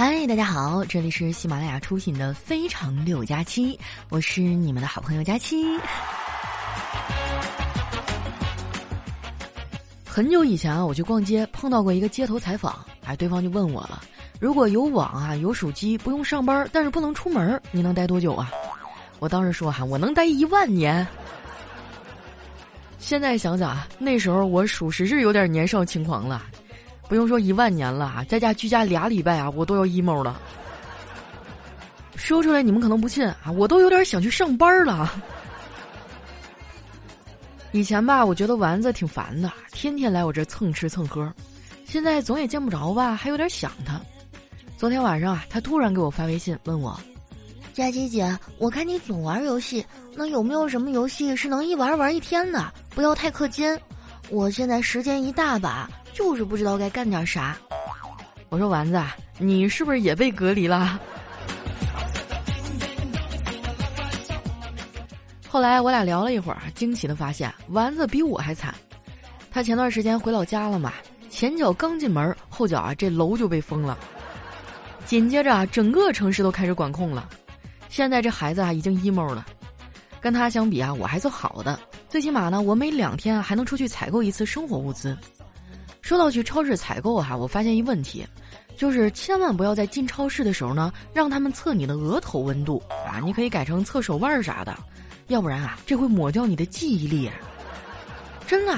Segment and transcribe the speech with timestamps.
[0.00, 3.74] 嗨，大家好，这里是喜马拉雅出品的《非常六加七》，
[4.10, 5.64] 我是你们的好朋友佳期。
[10.06, 14.00] 很久以前啊，我去逛街碰到过一个街头采访，哎，对方就问我了：
[14.38, 18.52] 如果有网啊，有手机，不用上班，但是不能出门，你能待多久啊？
[19.18, 21.04] 我当时说哈，我能待一万年。
[23.00, 26.44] 现在想想啊，那时候我属实是有点年少轻狂了。
[27.08, 30.38] 不用说一万年了啊，在家居家俩礼拜啊，我都要 emo 了。
[32.14, 35.10] 说出来你们可能不信啊，我都有点想去上班了。
[37.72, 41.32] 以前吧，我觉得丸子挺烦的，天天来我这蹭吃蹭喝。
[41.84, 44.00] 现在总也见不着吧，还有点想他。
[44.76, 46.98] 昨天晚上啊，他突然给我发微信问我
[47.72, 52.72] ：“佳琪姐，我看你总玩游戏，那有没有什么游戏是能一玩玩一天的？
[52.90, 53.78] 不要太氪金。
[54.30, 55.88] 我现在时间一大把。”
[56.18, 57.56] 就是不知道该干点啥。
[58.48, 59.00] 我说丸子，
[59.38, 60.98] 你是不是也被隔离了？
[65.48, 68.74] 后来我俩聊了一会儿，惊奇的发现丸子比我还惨。
[69.48, 70.92] 他前段时间回老家了嘛，
[71.30, 73.96] 前脚刚进门，后脚啊这楼就被封了。
[75.04, 77.28] 紧接着，整个城市都开始管控了。
[77.88, 79.46] 现在这孩子啊已经 emo 了。
[80.20, 85.16] 跟他相比啊，我还算好的，最起码呢，我每两天还能出去采购一次生活物资。
[86.08, 88.26] 说到去超市采购哈，我发现一问题，
[88.78, 94.74] 就是千万不要在进超市的时候呢，让他们测你的额头温度啊，你可以改成测手腕啥的，
[95.26, 97.30] 要不然啊，这会抹掉你的记忆力。
[98.46, 98.74] 真的，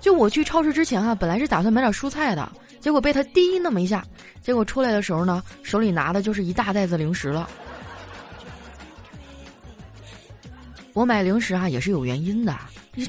[0.00, 4.04] 就我去超市之前啊，本来是打算买点蔬菜的，结果被他滴那么一下，
[4.42, 7.48] 结果出来的时候呢，手里拿的就是一大袋子零食了。
[10.92, 12.58] 我买零食啊也是有原因的，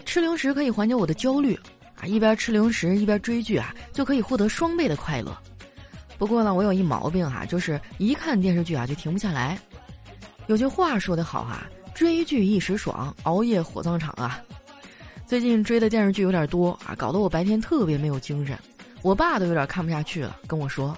[0.05, 1.59] 吃零食可以缓解我的焦虑。
[2.01, 5.37] 啊，一边吃零食一边追剧啊，就可以获得双倍的快乐。
[6.17, 9.57] 不过呢，我有一毛病哈，就是一看电视剧啊就停不下来。
[10.47, 14.41] 有句话说得好啊，追剧一时爽，熬夜火葬场啊。
[15.25, 18.57] 最近追的电视剧有点多啊，搞得我白天特别没有精神。
[19.01, 20.97] 我爸都有点看不下去了，跟我说：“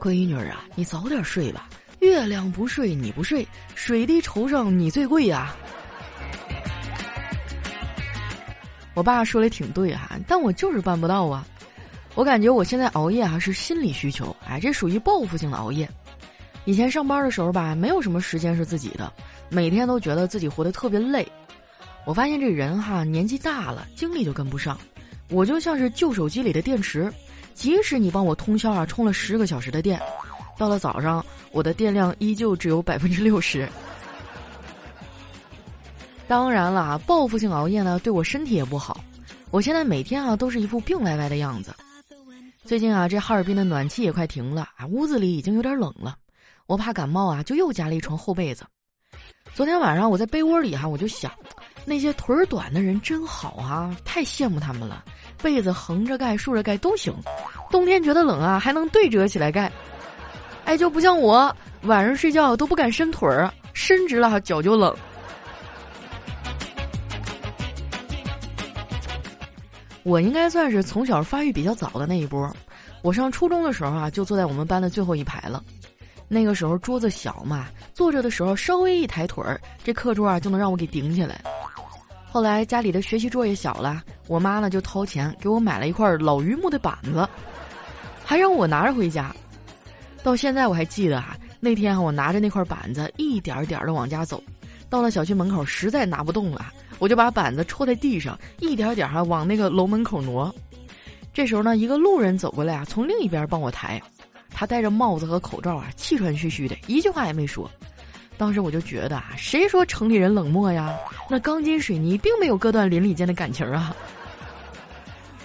[0.00, 1.68] 闺女啊，你早点睡吧，
[2.00, 5.54] 月亮不睡你不睡，水滴筹上你最贵呀。”
[9.00, 11.42] 我爸说的挺对哈，但我就是办不到啊。
[12.14, 15.88] 我感觉我现在熬夜啊是心理需求，哎，这属于报复性的熬夜。
[16.66, 19.10] 以前上班的时候吧，没有什么时间是自己的，
[19.48, 21.26] 每天都觉得自己活得特别累。
[22.04, 24.78] 我发现这人哈年纪大了，精力就跟不上。
[25.30, 27.10] 我就像是旧手机里的电池，
[27.54, 29.98] 即使你帮我通宵啊充了十个小时的电，
[30.58, 33.66] 到了早上我的电量依旧只有百分之六十。
[36.30, 39.00] 当然了，报复性熬夜呢，对我身体也不好。
[39.50, 41.74] 我现在每天啊，都是一副病歪歪的样子。
[42.64, 46.14] 最近啊，这哈尔滨的暖气也快停了啊，屋子里已经有点冷了。
[46.68, 48.64] 我怕感冒啊，就又加了一床厚被子。
[49.54, 51.32] 昨天晚上我在被窝里哈，我就想，
[51.84, 55.04] 那些腿儿短的人真好啊，太羡慕他们了。
[55.42, 57.12] 被子横着盖、竖着盖都行，
[57.72, 59.68] 冬天觉得冷啊，还能对折起来盖。
[60.64, 61.52] 哎，就不像我，
[61.82, 64.96] 晚上睡觉都不敢伸腿儿，伸直了脚就冷。
[70.02, 72.50] 我应该算是从小发育比较早的那一波。
[73.02, 75.62] 我上初中的时候啊，就坐在我们班的最后一排了。
[76.28, 81.40] 那个时候桌子小嘛，坐着的时候稍微一抬腿儿，这课桌啊就能让我给顶起来。
[82.30, 87.28] 后来家里的学习桌也小了，我妈呢就掏钱给我买了一块老榆木的板子，
[88.24, 89.34] 还让我拿着回家。
[90.22, 94.40] 到现在我还记得啊，那天我拿着那块板子一点点的往家走，
[94.88, 96.72] 到了小区门口实在拿不动了。
[97.00, 100.54] 我就把板子戳在地上，一点点哈往那个楼门口挪。
[101.34, 104.00] 这时候呢，一个路人走过来啊，从另一边帮我抬。
[104.50, 107.70] 他戴着帽子和口罩啊，气喘吁吁的，一句话也没说。
[108.36, 110.94] 当时我就觉得啊，谁说城里人冷漠呀？
[111.28, 113.94] 那钢筋水泥并没有割断邻里间的感情啊。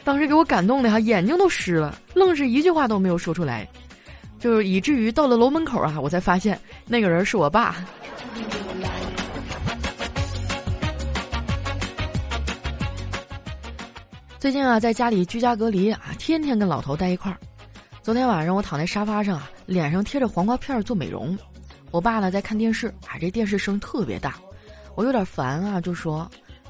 [0.04, 3.68] 当时给我感动的哈，眼睛都湿了，愣是一句话都没有说出来，
[4.40, 7.76] 就是以至于到了楼门口啊，我才发现那个人是我爸。
[14.38, 17.38] 最近啊，在家里居家隔离啊，天天跟老头待一块儿。
[18.04, 21.36] 昨天晚上我躺在沙发上啊，脸上贴着黄瓜片做美容。
[21.90, 24.36] 我爸呢在看电视啊，这电视声特别大，
[24.96, 26.30] 我有点烦啊，就说：“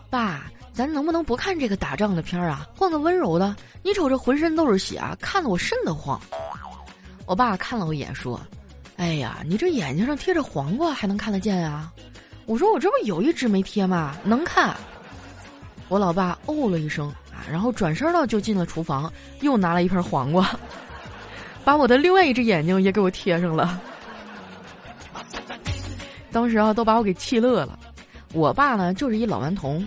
[0.10, 3.54] 爸，咱能不能不看这个打仗的片儿啊，换个温柔的？
[3.82, 6.20] 你瞅这浑身都是血啊，看得我瘆得慌。”
[7.26, 8.40] 我爸看了我一眼说
[8.96, 11.92] ：“哎呀，你这眼睛上贴着黄瓜还能看得见啊？”
[12.46, 14.16] 我说：“我这不有一只没贴吗？
[14.24, 14.74] 能看。”
[15.90, 17.12] 我老爸哦了一声。
[17.50, 19.12] 然后转身呢，就进了厨房，
[19.42, 20.50] 又拿了一盆黄瓜。
[21.64, 23.82] 把我的另外一只眼睛也给我贴上了。
[26.32, 27.80] 当时啊，都把我给气乐了。
[28.34, 29.86] 我爸呢，就是一老顽童。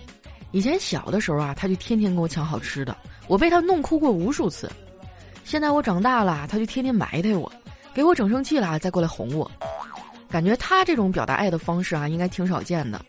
[0.51, 2.97] 以前小的时候啊，他就天天跟我抢好吃的，
[3.27, 4.71] 我被他弄哭过无数次。
[5.45, 7.53] 现在我长大了，他就天天埋汰我，
[7.93, 9.51] 给我整生气了再过来哄我。
[10.31, 13.01] 感觉他这种表达爱的方式啊，应该挺少见的。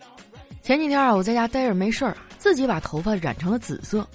[0.61, 4.05] 前几天啊，我在家待着没事儿，自己把头发染成了紫色。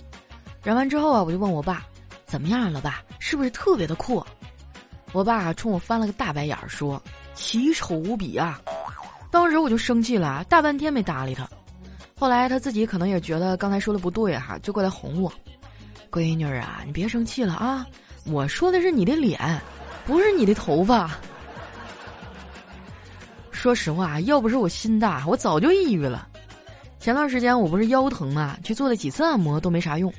[0.64, 1.84] 染完之后啊，我就问我爸
[2.26, 3.02] ：“怎么样了，爸？
[3.20, 4.25] 是不是特别的酷？”
[5.12, 7.00] 我爸冲我翻了个大白眼儿，说
[7.34, 8.61] ：“奇丑无比啊！”
[9.31, 11.46] 当时我就生气了，大半天没搭理他。
[12.19, 15.31] 后来他自己可能也觉得刚才说的不对哈，就过来哄我
[16.11, 17.87] ：“闺女啊，你别生气了啊！
[18.25, 19.38] 我说的是你的脸，
[20.06, 21.10] 不是你的头发。”
[23.52, 26.26] 说实话，要不是我心大，我早就抑郁了。
[26.99, 30.12] 前段时间我不是腰疼嘛，去做了几次按摩都没啥用。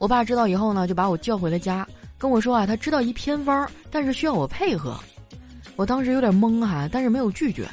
[0.00, 1.86] 我爸知道以后呢，就把我叫回了家，
[2.16, 4.98] 跟我说啊，他知道一偏方，但是需要我配合。
[5.76, 7.68] 我当时有点懵哈，但是没有拒绝。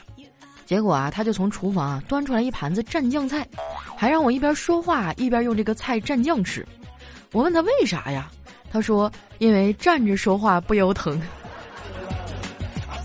[0.65, 3.47] 结果啊，他就从厨房啊端出来一盘子蘸酱菜，
[3.95, 6.67] 还让我一边说话一边用这个菜蘸酱吃。
[7.31, 8.29] 我问他为啥呀？
[8.69, 11.17] 他说因为站着说话不腰疼。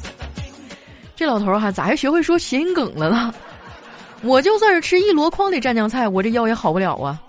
[1.14, 3.32] 这老头儿哈咋还学会说谐音梗了呢？
[4.22, 7.22] 我就算是吃一箩筐的蘸酱菜，我这腰也好不了啊。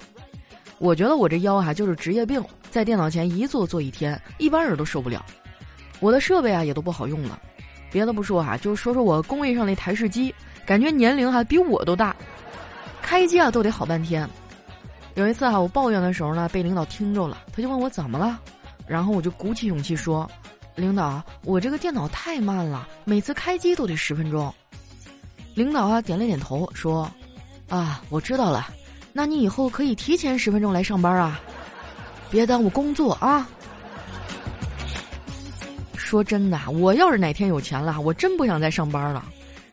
[0.83, 5.25] 我觉得我这腰哈就是职业病，在电脑前一坐坐一天，一般人都受不了。
[6.01, 7.39] 我的设备啊也都不好用了。
[7.89, 10.35] 别的不说哈，就说说我工位上那台式机，
[10.65, 12.13] 感觉年龄还比我都大，
[13.01, 14.30] 开机啊都得好半天。
[15.15, 18.38] 有一次哈，我抱怨的时候呢，被领导听着了，他就问我怎么了，
[18.86, 20.29] 然后我就鼓起勇气说
[20.75, 24.53] ：“领导，我这个电脑太慢了，每次开机都得十分钟。”
[25.56, 27.09] 领导啊点了点头，说
[27.69, 28.68] ：“啊，我知道了，
[29.13, 31.39] 那你以后可以提前十分钟来上班啊，
[32.30, 33.48] 别耽误工作啊。”
[35.95, 39.24] 说真的，我要是哪天有钱了，我真不想再上班了。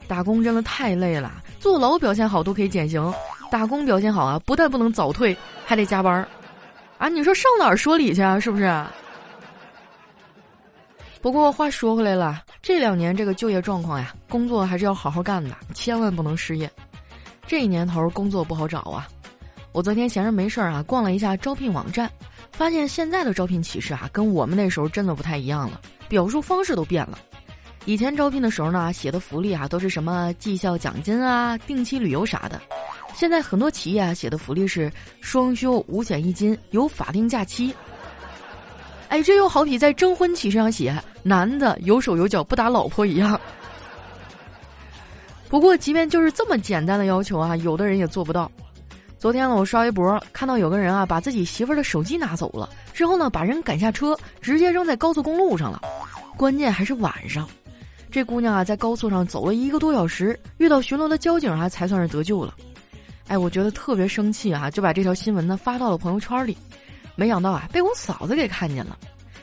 [0.06, 3.12] 打工真的太累了，坐牢表现好都可以减刑，
[3.50, 6.26] 打工表现好啊，不但不能早退，还得加班儿。
[6.98, 8.40] 啊，你说上哪儿说理去啊？
[8.40, 8.84] 是不是？
[11.20, 16.70] 不过话说回来了，这两年这个就业状况呀，工作还是要好好干的，千万不能失业。
[17.46, 19.06] 这年头工作不好找啊。
[19.72, 22.10] 我昨天闲着没事儿啊，逛了一下招聘网站，
[22.50, 25.80] 发现现在的招聘启事啊，跟我们那时候真的不太一样了。
[26.08, 27.16] 表述方式都变了，
[27.84, 32.60] 以前招聘的时候呢，写的福利啊都是什么绩效奖金啊、定期旅游啥的，
[33.14, 37.72] 现在很多企业啊写的福利是双休、五险一金、有法定假期。
[39.08, 40.92] 哎，这又好比在征婚启事上写
[41.22, 43.40] 男的有手有脚不打老婆一样。
[45.48, 48.50] 不过，即便就是这么简单的要求啊，有的人也做不到。
[49.20, 55.82] 昨天呢，我刷微博看到有个人啊，把自己媳妇儿的手机拿走了，之后呢，把人赶下车，直接扔在高速公路上了。
[56.38, 57.46] 关键还是晚上，
[58.10, 62.54] 这姑娘啊，在高速上走了一个多小时，遇到巡逻的交警啊，才算是得救了。
[63.28, 66.56] 哎，我觉得特别生气啊，就把这条新闻呢发到了朋友圈里。
[67.14, 68.96] 没想到啊，被我嫂子给看见了，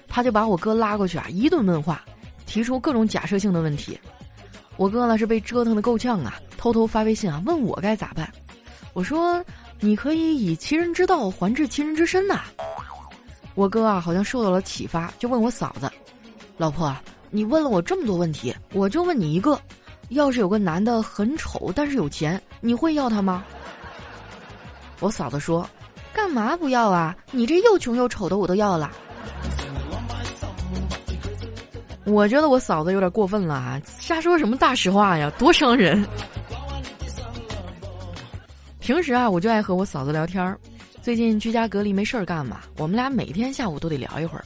[0.08, 2.04] 他就把我哥拉过去啊，一顿问话，
[2.48, 4.00] 提出各种假设性的问题。
[4.76, 8.28] 我哥呢是被折腾的够呛啊，偷偷发微信啊，问我该咋办。
[8.94, 9.40] 我说。
[9.80, 12.42] 你可以以其人之道还治其人之身呐！
[13.54, 15.90] 我哥啊，好像受到了启发，就问我嫂子
[16.58, 16.96] ：“老婆，
[17.30, 19.60] 你问了我这么多问题，我就问你一个：
[20.10, 23.44] 要是有个男的很丑，但是有钱，你会要他吗？”
[25.00, 25.68] 我嫂子说
[26.14, 27.16] ：“干嘛不要啊？
[27.32, 28.92] 你这又穷又丑的，我都要了。”
[32.06, 33.82] 我觉得我嫂子有点过分了啊！
[34.00, 36.08] 瞎说什么大实话呀，多伤人！
[38.88, 40.58] 平时啊，我就爱和我嫂子聊天儿。
[41.02, 44.46] 最近居家隔离没事儿干嘛，我们俩每天下午都得聊一会儿。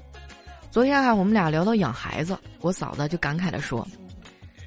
[0.71, 3.87] 昨天啊，我们俩聊到养孩子，我嫂子就感慨地说：“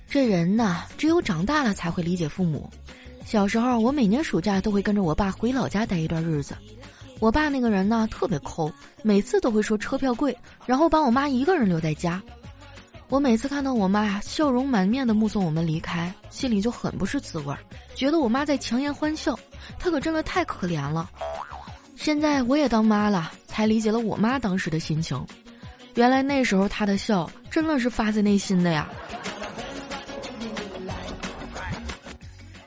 [0.09, 2.71] 这人呐，只有长大了才会理解父母。
[3.25, 6.55] 小时候，我每年暑假都会跟着我爸回老家待一段日子。
[7.19, 8.71] 我爸那个人呢，特别抠，
[9.03, 12.23] 每次都会说车票贵，然后把我妈一个人留在家。
[13.09, 17.59] 我每次看到我妈，笑容满面的目送我们离开，心里就很不是滋味儿，
[17.95, 19.39] 觉得我妈在强颜欢笑。”
[19.79, 21.09] 她可真的太可怜了，
[21.97, 25.25] 现在我也当妈了，才理解了我妈当时的心情。
[25.95, 28.89] 原来那时候她的笑真的是发自内心的呀。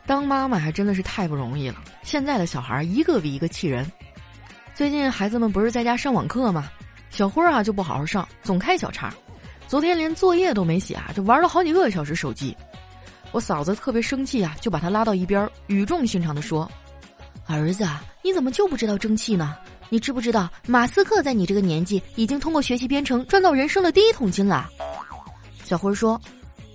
[0.06, 3.92] 当妈妈还真的是太不容易了，现在的小孩一个比一个气人。
[4.74, 6.70] 最近孩子们不是在家上网课吗？
[7.10, 9.14] 小辉啊就不好好上，总开小差，
[9.68, 12.56] 昨天连作业都没写啊，就玩了好几个小时手机。
[13.34, 16.70] 我嫂子特别生气啊，就把他拉到一边，语重心长地说。
[17.46, 17.86] 儿子，
[18.24, 19.56] 你怎么就不知道争气呢？
[19.90, 24.70] 你知不知道马斯克在你这个年纪已经通过学习编程赚到人生的第一桶金了？
[25.66, 26.20] 小辉说：“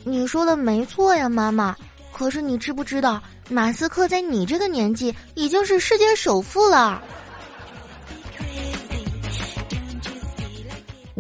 [0.05, 1.75] 你说的没错呀，妈妈。
[2.13, 7.03] 可是你知不知道马斯克在你这个年纪已经是世界首富了？”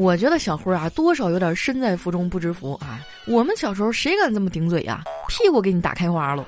[0.02, 2.99] 我觉得小辉啊，多少有点身在福中不知福啊。
[3.25, 5.04] 我们小时候谁敢这么顶嘴呀？
[5.28, 6.44] 屁股给你打开花了。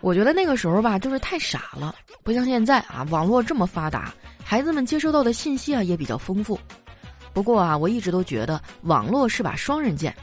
[0.00, 4.10] 我觉得那个时候吧，就是太傻了，不像现在啊，网络这么发达，
[4.42, 6.58] 孩子们接收到的信息啊也比较丰富。
[7.34, 10.16] 不过啊，我一直都觉得网络是把双刃剑。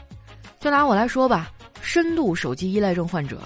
[0.58, 3.40] 就拿我来说吧，深度手机依赖症患者，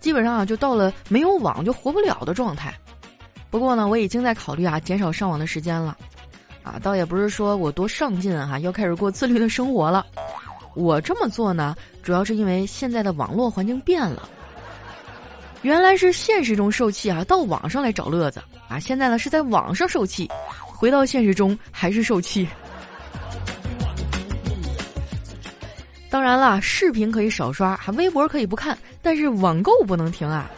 [0.00, 2.74] 基本上啊就到了没有网就活不了的状态。
[3.48, 5.96] 不过呢，我已经在考虑啊减少上网的时间了。
[6.64, 10.04] 啊，倒也不是说我多上进哈，要开始过自律的生活了。
[10.74, 14.28] 我这么做呢，主要是因为现在的网络环境变了。
[15.62, 18.78] 原来是现实中受气啊，到网上来找乐子啊。
[18.78, 20.28] 现在呢是在网上受气，
[20.60, 22.48] 回到现实中还是受气。
[26.10, 30.50] 当然了，视频可以少刷，还微博可以不看，但是网购不能停啊。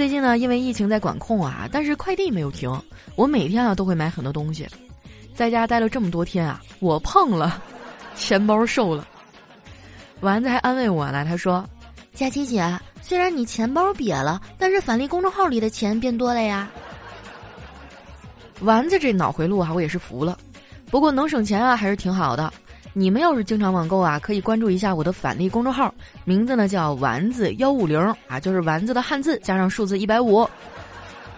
[0.00, 2.72] 最近呢，因为疫情在管控啊，但是快递没有停。
[3.16, 4.66] 我每天啊都会买很多东西，
[5.34, 7.62] 在家待了这么多天啊，我胖了，
[8.16, 9.06] 钱包瘦了。
[10.20, 11.62] 丸子还安慰我呢，他说
[12.16, 12.66] ：“佳琪姐，
[13.02, 16.70] 虽然你钱包瘪了，但是返利公众号里的钱变多了呀。”
[18.62, 20.38] 丸子这脑回路啊，我也是服了。
[20.90, 22.50] 不过能省钱啊，还是挺好的。
[22.92, 25.94] 你们要是经常网购啊，可以关注一下我的返利公众号，
[26.24, 30.48] 名字呢叫丸子幺五零啊，就是丸子的汉字加上数字一百五。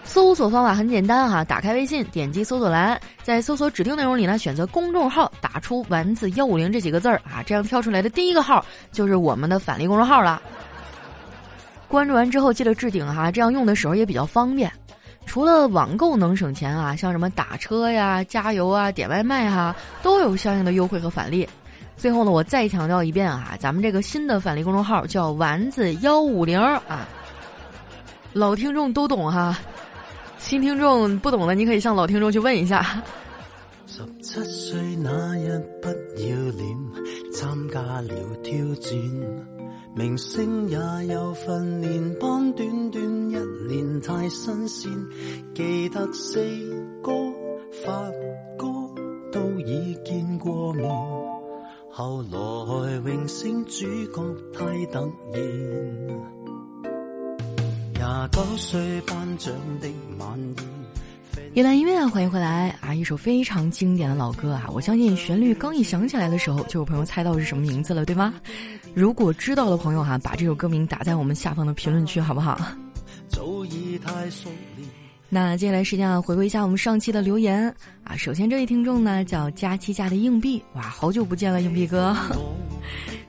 [0.05, 10.41] 搜索方法很简单哈，打开微信，点击搜索栏，在搜索指定内容里呢，选择公众号，打出丸子幺五零这几个字儿啊，这样跳出来的第一个号就是我们的返利公众号了。
[11.87, 14.69] 关注完之后记得置顶哈，这样用的时候也比较方便。
[15.25, 21.47] 除了网购能省钱啊，像什么打车呀、加油啊、点外卖哈，都有相应的优惠和返利。
[21.97, 27.07] 最后呢，我再强调一遍啊，咱们这个新的返利公众号叫丸子幺五零啊，
[28.33, 29.57] 老听众都懂哈，
[30.37, 33.01] 新听众不懂的你可以向老听众去问一下。
[33.87, 36.77] 十七岁那日不要脸，
[37.31, 39.52] 参加了挑战。
[39.95, 40.77] 明星也
[41.13, 44.91] 有训练班，短短一年太新鲜。
[45.53, 46.39] 记得四
[47.03, 47.11] 哥、
[47.85, 48.09] 发
[48.57, 48.65] 哥
[49.31, 50.89] 都已见过面，
[51.91, 55.47] 后来荣升主角太突然。
[57.93, 60.72] 廿九岁颁奖的晚宴。
[61.55, 62.95] 一段音乐，欢迎回来啊！
[62.95, 64.65] 一首非常经典的老歌啊！
[64.73, 68.33] 我相信旋律刚一响起来的时候，就有朋友猜到是什么名字了，对吗？
[68.95, 72.59] 如果知道的朋友哈，把这首歌名打在我们下方的评论区，好不好？
[75.29, 77.71] 那接下来时间啊，回顾一下我们上期的留言
[78.03, 78.17] 啊。
[78.17, 82.17] 首先这位听众呢叫佳期家的硬币，哇，好久不见了，硬币哥。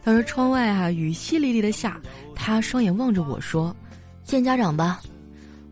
[0.02, 2.00] 他说窗外啊雨淅沥沥的下，
[2.34, 3.76] 他双眼望着我说
[4.24, 5.02] ：“见家长吧。”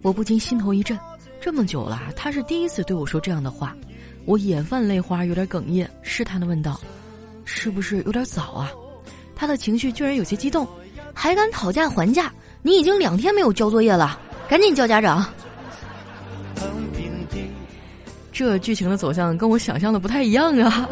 [0.02, 0.98] 我不禁心头一震。
[1.42, 3.76] 这么久了，他是第一次对我说这样的话，
[4.26, 6.80] 我眼泛泪花，有点哽咽，试探的问道
[7.44, 8.70] ：“是不是有点早啊？”
[9.34, 10.64] 他的情绪居然有些激动，
[11.12, 12.32] 还敢讨价还价？
[12.62, 15.26] 你已经两天没有交作业了，赶紧叫家长。
[18.30, 20.88] 这剧情的走向跟我想象的不太一样啊。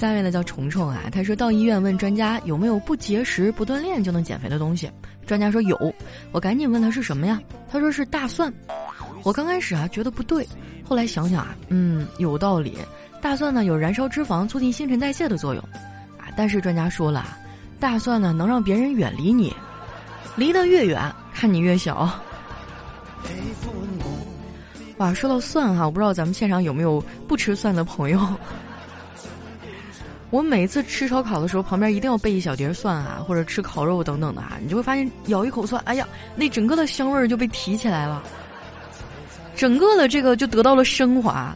[0.00, 4.90] 下面呢叫虫虫啊，他说到医院问专家有没有不节食不锻炼就能减肥的东西。
[5.26, 5.94] 专家说有，
[6.32, 7.38] 我赶紧问他是什么呀？
[7.70, 8.50] 他说是大蒜。
[9.24, 10.48] 我刚开始啊觉得不对，
[10.82, 12.78] 后来想想啊，嗯，有道理。
[13.20, 15.62] 大蒜呢有燃烧脂肪、促进新陈代谢的作用，
[16.16, 17.36] 啊，但是专家说了，
[17.78, 19.54] 大蒜呢能让别人远离你，
[20.34, 22.10] 离得越远，看你越小。
[24.96, 28.18] 哇，说到蒜哈，我不知道咱们现场有没有不吃蒜的朋友。
[30.30, 36.06] 我每次吃烧烤的时候，旁边一定要备一小碟蒜啊，或者吃烤肉等等的啊，你就会发现咬一口蒜，哎呀，
[36.36, 38.22] 那整个的香味儿就被提起来了，
[39.56, 41.54] 整个的这个就得到了升华。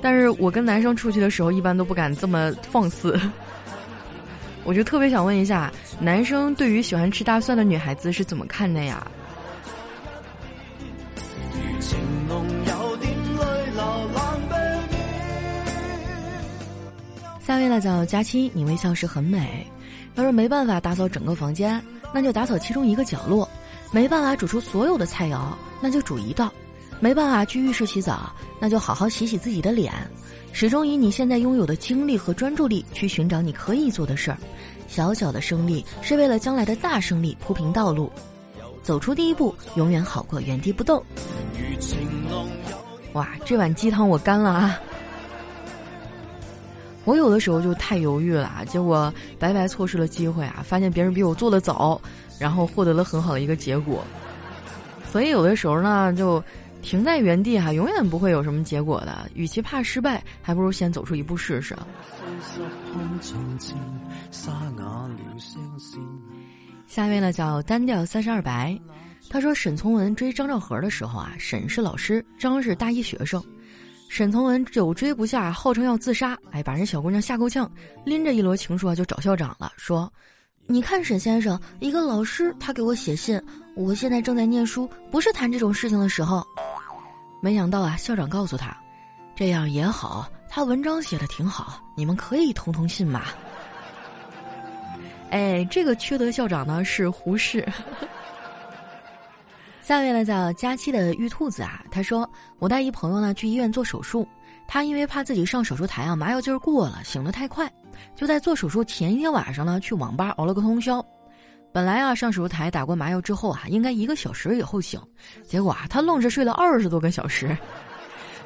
[0.00, 3.18] 但是我跟男生出去的时候，一般都不敢这么放肆。
[4.64, 9.04] 我就特别想问一下，男生对于喜欢吃大蒜的女孩子是怎么看的呀？
[17.52, 19.66] 下位呢叫佳期，你微笑时很美。
[20.14, 21.78] 要是没办法打扫整个房间，
[22.10, 23.46] 那就打扫其中一个角落；
[23.90, 26.48] 没办法煮出所有的菜肴，那就煮一道；
[26.98, 29.92] 没办法去浴室洗澡，那就好好洗洗自己的脸。
[30.50, 34.38] 始终以你现在拥有的精力和专注力去寻找你可以做的事儿。
[34.88, 38.10] 小小的胜利是为了将来的大胜利铺平道路。
[38.82, 41.04] 走出第一步永远好过原地不动。
[43.12, 44.80] 哇，这碗鸡汤我干了啊！
[47.04, 50.64] 我有的时候就太犹豫了，结果白白错失了机会啊！
[50.64, 52.00] 发现别人比我做的早，
[52.38, 54.04] 然后获得了很好的一个结果。
[55.10, 56.42] 所以有的时候呢，就
[56.80, 59.28] 停在原地哈，永远不会有什么结果的。
[59.34, 61.76] 与其怕失败，还不如先走出一步试试。
[66.86, 68.78] 下面呢叫单调三十二白，
[69.28, 73.42] 他说沈从文追张兆和的时候啊，沈是老师，张是大一学生。
[74.12, 77.72] 沈从文久追不下，号称要自杀，哎，把人小姑娘吓够呛，
[78.04, 80.12] 拎着一摞情书啊就找校长了，说
[80.68, 83.42] ：“你看沈先生，一个老师他给我写信，
[83.74, 86.46] 我现在正在念书，不是谈这种事情的时候。”
[87.40, 88.76] 没想到啊，校长告诉他
[89.34, 93.22] ：“这样也好，他文章写的挺好，你们可以通通信嘛。
[95.32, 97.66] ”哎，这个缺德校长呢是胡适。
[99.92, 102.26] 下面呢叫佳期的玉兔子啊，他说
[102.58, 104.26] 我带一朋友呢去医院做手术，
[104.66, 107.70] 他因为怕自己上手术台啊麻药劲儿过了，醒得太快，
[108.16, 111.04] 就在做手术前一天晚上呢去网吧熬了个通宵。
[111.72, 114.98] 本来啊上手术台打过麻药之后啊应该一个小时以后醒，
[115.44, 117.54] 结果啊他愣是睡了二十多个小时。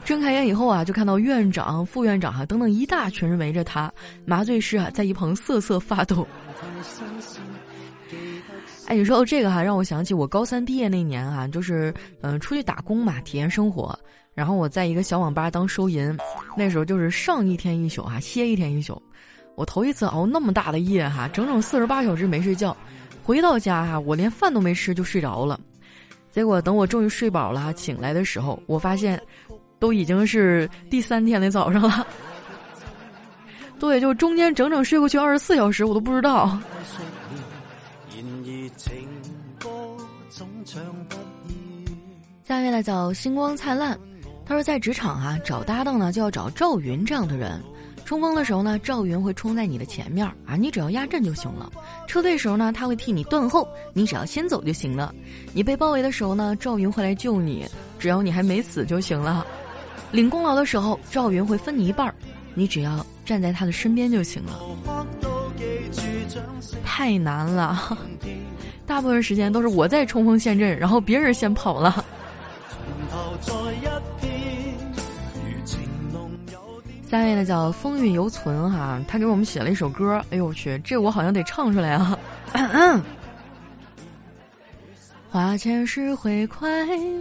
[0.04, 3.88] 睁开眼以后啊就看到院长、副院长哈等等一大群人围着他，
[4.24, 6.26] 麻醉师啊在一旁瑟瑟发抖。
[8.86, 13.98] 哎，你说这个哈，让我想起我高三毕业那年啊，就是嗯出去打工嘛，体验生活。
[14.32, 16.16] 然后我在一个小网吧当收银，
[16.56, 19.00] 那时候就是上一天一宿啊，歇一天一宿。
[19.56, 22.76] 我头一次熬那么大的夜哈，整整四十八小时没睡觉。
[23.24, 25.58] 回到家哈，我连饭都没吃就睡着了。
[26.30, 29.20] 结果等我终于睡饱了，醒来的时候，我发现
[29.78, 32.06] 都已经是第三天的早上了。
[33.80, 36.56] 对，就中间整整睡过去二十四小时，我都不知道。
[38.76, 38.92] 情
[39.59, 39.68] 歌
[40.28, 41.16] 总唱不
[42.45, 43.99] 下面呢叫星光灿烂，
[44.45, 47.61] 他说在职场啊找搭档呢就要找赵云这样的人，
[48.04, 51.73] 冲锋的时候呢赵云会冲在你的前面啊，你只要压阵就行了；
[52.06, 55.12] 撤退时候呢他会替你断后，你只要先走就行了；
[55.52, 57.67] 你被包围的时候呢赵云会来救你，
[57.99, 59.45] 只要你还没死就行了；
[60.12, 62.15] 领功劳的时候赵云会分你一半，
[62.54, 64.60] 你只要站在他的身边就行了。
[66.84, 67.97] 太难了，
[68.86, 72.04] 大部分时间都是我在冲锋陷阵，然后别人先跑了。
[77.10, 82.18] 下面呢叫风韵犹存哈，他给我们写了一首歌，哎呦我去，这我好像得唱出来啊。
[85.36, 86.66] 花钱时会快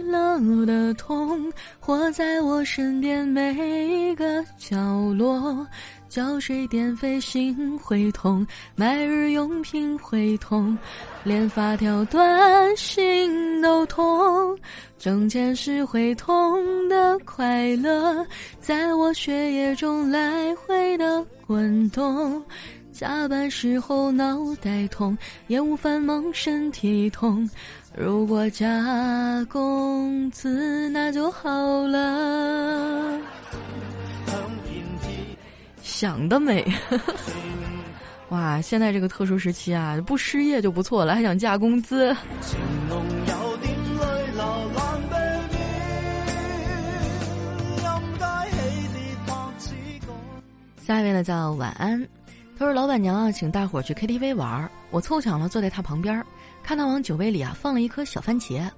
[0.06, 3.52] 乐的痛，活在我身边每
[3.88, 4.74] 一个角
[5.12, 5.66] 落。
[6.08, 10.78] 浇水电费心会痛，买日用品会痛，
[11.24, 14.58] 连发条短信都痛。
[14.96, 18.26] 挣钱时会痛的快乐，
[18.62, 22.42] 在我血液中来回的滚动。
[22.92, 25.14] 加班时候脑袋痛，
[25.48, 27.46] 业务繁忙身体痛。
[27.96, 31.48] 如果加工资那就好
[31.86, 33.18] 了。
[35.82, 36.62] 想得美！
[38.28, 42.14] 哇，现在这个特殊时期啊，不失业就不错了，还想加工资。
[50.82, 52.06] 下一位呢叫晚安，
[52.58, 56.22] 他说老板娘啊，请大伙儿去 KTV 玩，我凑巧了坐在他旁边，
[56.66, 58.68] 看他往酒杯里啊放了一颗小番茄，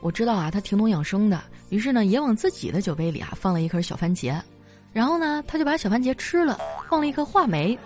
[0.00, 4.34] 我知道啊他挺懂养生的，于是呢也往自己的酒杯里啊放了一颗小番茄。
[4.92, 6.58] 然后呢，他就把小番茄吃了，
[6.90, 7.78] 放了一颗话梅。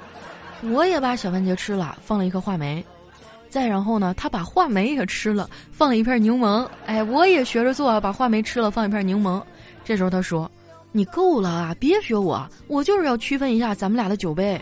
[0.63, 2.83] 我也把小番茄吃了，放了一颗话梅。
[3.51, 6.67] 再然后呢，他把话梅也吃了，放了一片柠檬。
[6.87, 9.43] 哎，我也学着做，把话梅吃了，放一片柠檬。
[9.85, 10.51] 这时候他说
[10.91, 14.59] ：“你够了啊，别学我，我就是要区分一下咱们俩的酒杯。”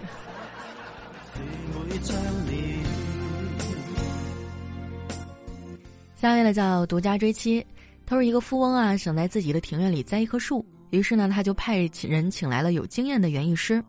[6.21, 7.65] 下面呢叫独家追妻，
[8.05, 10.67] 他说一个富翁啊，想在自己的庭院里栽一棵树。
[10.91, 13.81] 于是呢，他就派人请来了有经验的园艺师。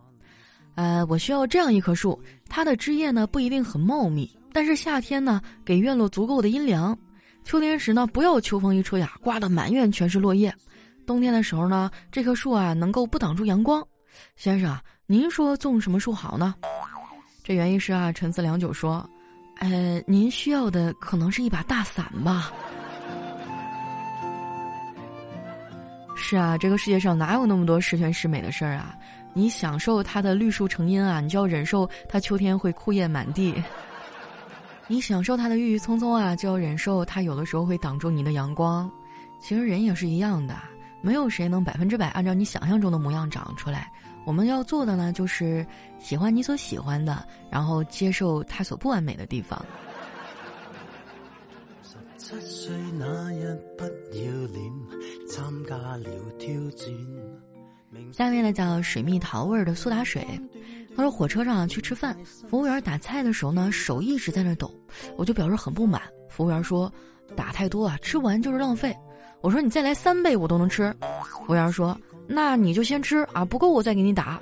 [0.76, 6.96] 呃，我需要这样一棵树，它的枝叶呢不一定很茂密，但是夏天呢给院落足够的阴凉，
[7.44, 10.54] 秋天时呢不要秋风一吹呀，刮得满院全是落叶。
[11.08, 13.84] 冬天的时候呢，这棵树啊能够不挡住阳光。
[14.36, 16.54] 先生，您说种什么树好呢？
[17.44, 19.10] 这园艺师啊沉思良久说
[19.60, 22.52] ：“呃，您需要的可能是一把大伞吧。”
[26.16, 28.96] 是啊，这个世界上哪有那么多十全十美的事儿啊？
[29.34, 33.64] 你享受它的绿树成荫啊，你就要忍受它秋天会枯叶满地。
[34.88, 38.90] 你享受它的郁郁葱葱啊，就要忍受它有的时候会挡住你的阳光。
[39.40, 40.56] 其实人也是一样的，
[41.02, 43.92] 没有谁能百分之百按照你想象中的模样长出来。
[44.30, 45.66] 我们要做的呢，就是
[45.98, 49.66] 喜欢你所喜欢的，然后接受他所不完美的地方。
[51.82, 54.22] 十七岁那日不要
[54.54, 54.72] 脸，
[55.28, 58.14] 参加了挑战。
[58.14, 60.24] 下面呢叫水蜜桃味儿的苏打水。
[60.96, 62.16] 他说火车上去吃饭，
[62.48, 64.72] 服务员打菜的时候呢，手一直在那抖，
[65.18, 66.04] 我就表示很不满。
[66.30, 66.94] 服务员说
[67.36, 68.96] ：“打太多啊，吃不完就是浪费。”
[69.42, 70.94] 我说：“你再来三倍，我都能吃。”
[71.46, 71.98] 服务员说
[72.28, 74.40] ：“那你就先吃啊，不够我再给你打。”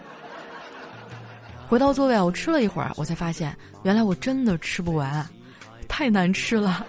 [1.69, 5.27] 回到座位，我吃了一会儿，我才发现原来我真的吃不完，
[5.88, 6.86] 太难吃了。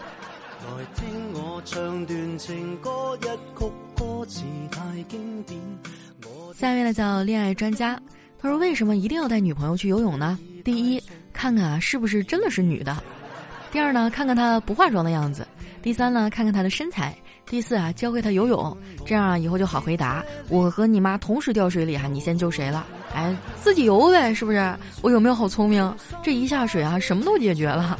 [6.54, 8.00] 下面呢叫恋爱专家，
[8.38, 10.38] 他说：“为什么一定要带女朋友去游泳呢？
[10.64, 12.94] 第一，看看啊是不是真的是女的；
[13.70, 15.42] 第二呢，看看她不化妆的样子；
[15.82, 17.12] 第三呢，看看她的身材；
[17.48, 20.22] 第四啊，教会他游泳，这样啊以后就好回答。
[20.48, 22.86] 我和你妈同时掉水里哈，你先救谁了？
[23.14, 24.76] 哎，自己游呗，是不是？
[25.00, 25.94] 我有没有好聪明？
[26.22, 27.98] 这一下水啊，什么都解决了。”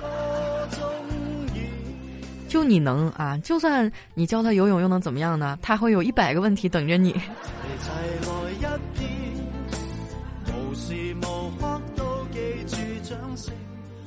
[2.49, 3.37] 就你能啊！
[3.45, 5.59] 就算你教他游泳，又能怎么样呢？
[5.61, 7.15] 他会有一百个问题等着你。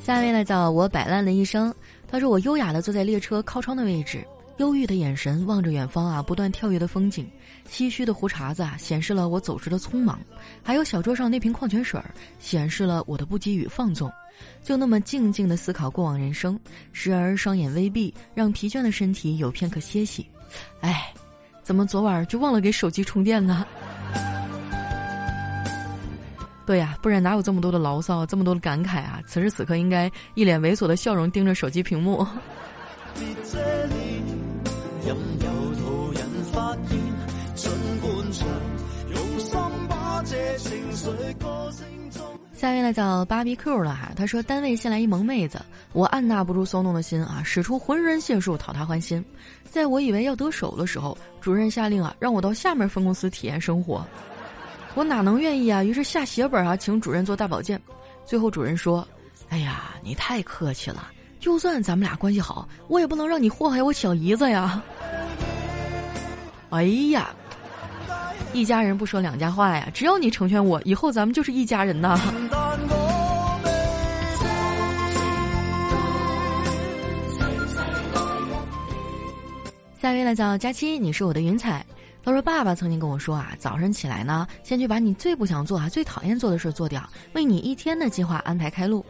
[0.04, 1.72] 下一位呢，叫我摆烂的一生。
[2.08, 4.26] 他说我优雅的坐在列车靠窗的位置，
[4.62, 7.28] 忧郁的眼神望着远方啊，不断跳跃的风景，
[7.68, 10.22] 唏嘘的胡茬子啊，显示了我走时的匆忙。
[10.62, 12.00] 还有小桌上那瓶矿泉水，
[12.38, 14.12] 显示了我的不羁与放纵。
[14.64, 16.60] 就那么静静的思考过往人生，
[16.92, 20.28] 时而双眼微闭，让疲倦的身体有片刻歇息。
[20.82, 21.12] 哎，
[21.64, 23.66] 怎么昨晚就忘了给手机充电呢？
[26.68, 29.20] 对呀，不然哪有这么多的牢骚，这么多的感慨啊？
[29.26, 32.24] 此时此刻应该一脸猥琐的笑容盯着手机屏幕。
[42.54, 45.60] 下面呢叫芭比 Q 了哈，他说单位新来一萌妹子，
[45.94, 49.26] 我按捺不住骚动的心啊，使出浑身解数讨她欢心。
[49.66, 54.06] 在我以为要得手的时候，主任下令啊，让我到下面分公司体验生活。
[54.94, 55.84] 我哪能愿意啊？
[55.84, 57.82] 于是下血本啊，请主任做大保健。
[58.26, 59.08] 最后主任说
[59.50, 61.08] ：“哎呀，你太客气了，
[61.42, 64.82] 就算咱们俩关系好，我也不能让你祸害我小姨子呀。
[66.70, 67.30] ”哎呀。
[68.54, 69.90] 一家人不说两家话呀！
[69.94, 72.20] 只要你成全我，以后咱们就是一家人呐。
[80.02, 81.86] 下一位呢叫佳期，你是我的云彩。
[82.26, 87.02] 他说：“爸爸曾经跟我说啊，早上起来呢，先去把你最不想做啊、最讨厌做的事做掉，
[87.34, 89.04] 为你一天的计划安排开路。”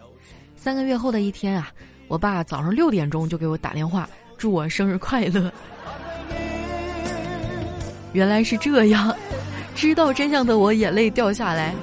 [0.55, 1.71] 三个月后的一天啊，
[2.11, 4.05] 我爸早上六点钟就给我打电话，
[4.37, 5.49] 祝我生日快乐。
[8.11, 9.15] 原来是这样。
[9.75, 11.73] 知道真相的我眼泪掉下来。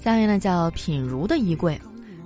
[0.00, 1.76] 下面呢叫品如的衣柜，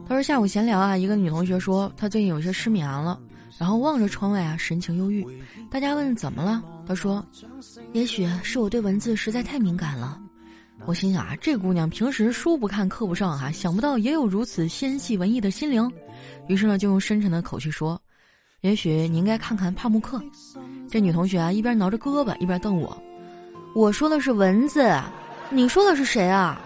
[0.07, 3.19] 他说下午闲聊啊，一个女同学说她最近有些失眠了，
[3.59, 5.27] 然后望着窗外啊，神情忧郁。
[5.71, 7.25] 大家问怎么了，他说，
[7.93, 10.21] 也许是我对文字实在太敏感了。
[10.87, 15.91] 我心想啊，这姑娘平时书不看课不上哈，想不到也有如此纤细文艺的心灵。
[16.49, 18.01] 于是呢，就用深沉的口气说
[18.61, 20.21] ：“也许你应该看看帕慕克。”
[20.91, 23.01] 这女同学啊，一边挠着胳膊，一边瞪我。
[23.75, 25.01] 我说的是蚊子，
[25.49, 26.61] 你说的是谁啊？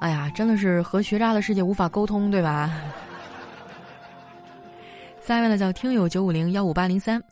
[0.00, 2.72] 哎呀，真的是和学渣的世界无法沟通，对吧？
[5.24, 7.22] 下一位呢，叫听友九五零幺五八零三，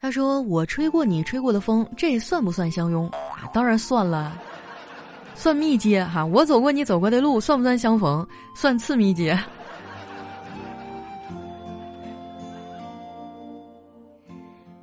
[0.00, 3.08] 他说：“我吹过你吹过的风，这算不算相拥？
[3.08, 4.40] 啊，当然算了。”
[5.34, 8.26] 算密接哈，我走过你走过的路，算不算相逢？
[8.54, 9.36] 算次密接。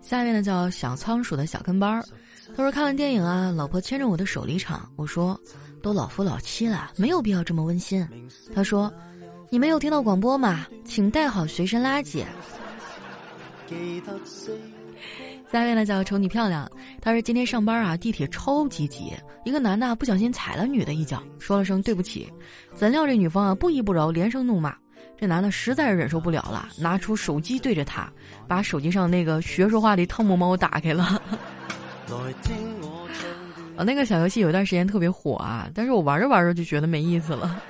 [0.01, 2.03] 下面呢叫小仓鼠的小跟班儿，
[2.55, 5.39] 他说看完电影啊，老婆牵着我的手离场，我说
[5.81, 8.05] 都老夫老妻了，没有必要这么温馨。
[8.53, 8.91] 他说
[9.49, 10.67] 你没有听到广播吗？
[10.83, 12.23] 请带好随身垃圾。
[15.49, 16.69] 下一位呢叫丑女漂亮，
[17.01, 19.13] 她说今天上班啊，地铁超级挤，
[19.45, 22.27] 一个男的不小心踩了女的一脚，说了声对不起，
[22.75, 24.75] 怎料这女方啊不依不饶，连声怒骂，
[25.17, 28.11] 这男的实在是忍受不了了，拿出手机对着他，
[28.49, 31.21] 把手机上那个学说话的汤姆猫打开了。
[33.77, 37.61] 啊，那个小游戏有一段时间特别火啊，但是我玩着玩着就觉得没意思了。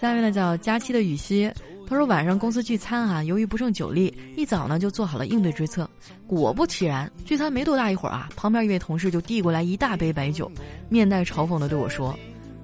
[0.00, 1.50] 下面呢叫佳期的雨熙。
[1.88, 5.88] 他说晚上公司聚餐啊，由于不胜酒力，一早呢就做好了应对之策。
[6.26, 10.52] 果不其然，聚餐没多大一会儿啊，旁边一位同事就递过来一大杯白酒，
[10.90, 12.14] 面带嘲讽的对我说：“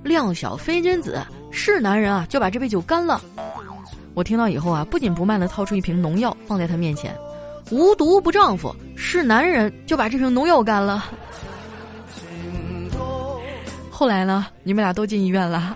[0.04, 3.18] 量小非君子，是男人啊就把这杯酒干了。”
[4.12, 7.16] 我听到以后啊，不紧不慢的掏出一瓶农药放在他面前
[7.72, 11.06] ：“无毒不丈夫，是男人就把这瓶农药干了。”
[13.90, 15.74] 后来呢，你们俩都进医院了。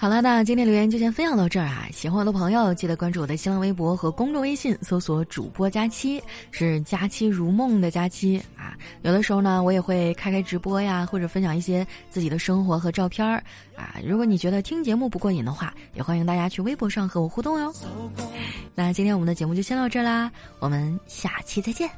[0.00, 1.88] 好了，那今天留言就先分享到这儿啊！
[1.92, 8.78] 喜欢我的朋友记得关注我的新浪微博和公众微信，搜索“主播佳期”，是“佳期如梦”的佳期啊。
[9.02, 13.42] 有的时候呢，我也会开开直播呀，或者分享一些自己的生活和照片儿
[13.74, 13.96] 啊。
[14.06, 17.74] 如果你觉得听节目不过瘾的话，也欢迎大家去微博上和我互动哟。
[18.76, 20.30] 那今天我们的节目就先到这儿啦，
[20.60, 21.90] 我们下期再见。